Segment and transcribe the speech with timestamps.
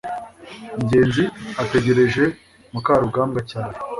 [0.83, 1.23] ngenzi
[1.63, 2.23] ategereje
[2.73, 3.75] mukarugambwa cyane